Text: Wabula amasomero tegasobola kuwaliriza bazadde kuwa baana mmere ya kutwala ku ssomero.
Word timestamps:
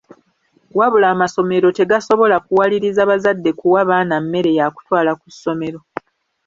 Wabula 0.77 1.07
amasomero 1.13 1.67
tegasobola 1.77 2.37
kuwaliriza 2.45 3.01
bazadde 3.09 3.49
kuwa 3.59 3.81
baana 3.89 4.15
mmere 4.23 4.51
ya 4.59 4.65
kutwala 4.75 5.11
ku 5.21 5.27
ssomero. 5.33 5.79